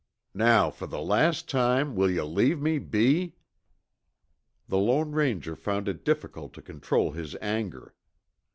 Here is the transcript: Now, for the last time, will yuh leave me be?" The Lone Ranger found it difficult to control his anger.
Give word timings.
Now, 0.33 0.71
for 0.71 0.87
the 0.87 0.99
last 0.99 1.47
time, 1.47 1.93
will 1.95 2.09
yuh 2.09 2.25
leave 2.25 2.59
me 2.59 2.79
be?" 2.79 3.35
The 4.67 4.79
Lone 4.79 5.11
Ranger 5.11 5.55
found 5.55 5.87
it 5.87 6.03
difficult 6.03 6.53
to 6.53 6.61
control 6.63 7.11
his 7.11 7.35
anger. 7.39 7.93